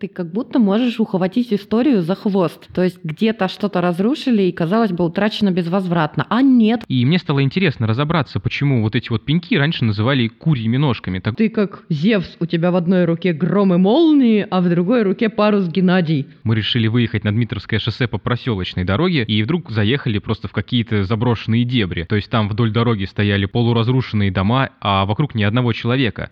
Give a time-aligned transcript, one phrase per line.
[0.00, 2.68] Ты как будто можешь ухватить историю за хвост.
[2.74, 6.26] То есть где-то что-то разрушили и, казалось бы, утрачено безвозвратно.
[6.28, 6.82] А нет.
[6.88, 11.20] И мне стало интересно разобраться, почему вот эти вот пеньки раньше называли курьими ножками.
[11.20, 11.36] Так...
[11.36, 15.28] Ты как Зевс, у тебя в одной руке гром и молнии, а в другой руке
[15.28, 16.26] парус Геннадий.
[16.42, 21.04] Мы решили выехать на Дмитровское шоссе по проселочной дороге и вдруг заехали просто в какие-то
[21.04, 22.04] заброшенные дебри.
[22.04, 26.30] То есть там вдоль дороги стояли полуразрушенные дома, а вокруг ни одного человека.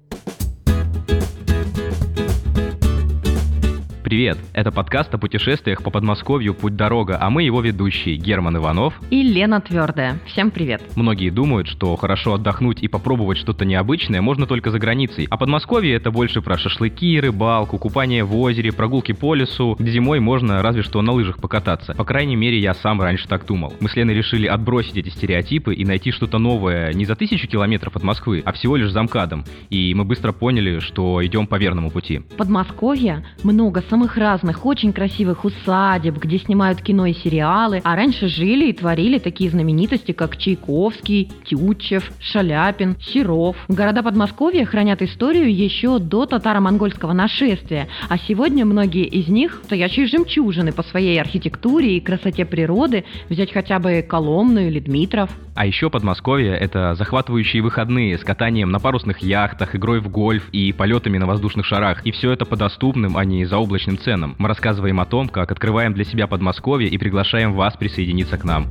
[4.13, 4.37] Привет!
[4.53, 9.63] Это подкаст о путешествиях по Подмосковью «Путь-дорога», а мы его ведущие Герман Иванов и Лена
[9.63, 10.19] Твердая.
[10.27, 10.83] Всем привет!
[10.97, 15.95] Многие думают, что хорошо отдохнуть и попробовать что-то необычное можно только за границей, а Подмосковье
[15.95, 20.83] это больше про шашлыки, рыбалку, купание в озере, прогулки по лесу, где зимой можно разве
[20.83, 21.95] что на лыжах покататься.
[21.95, 23.73] По крайней мере, я сам раньше так думал.
[23.81, 27.97] Мы с Леной решили отбросить эти стереотипы и найти что-то новое не за тысячу километров
[27.97, 29.47] от Москвы, а всего лишь за МКАДом.
[29.71, 32.21] И мы быстро поняли, что идем по верному пути.
[32.37, 38.27] Подмосковье много самых самых разных, очень красивых усадеб, где снимают кино и сериалы, а раньше
[38.27, 43.57] жили и творили такие знаменитости, как Чайковский, Тютчев, Шаляпин, Серов.
[43.69, 50.73] Города Подмосковья хранят историю еще до татаро-монгольского нашествия, а сегодня многие из них стоящие жемчужины
[50.73, 55.31] по своей архитектуре и красоте природы, взять хотя бы Коломну или Дмитров.
[55.55, 60.73] А еще Подмосковье— это захватывающие выходные с катанием на парусных яхтах, игрой в гольф и
[60.73, 62.07] полетами на воздушных шарах.
[62.07, 64.35] И все это по доступным, а не заоблачным ценам.
[64.39, 68.69] Мы рассказываем о том, как открываем для себя Подмосковье и приглашаем вас присоединиться к нам.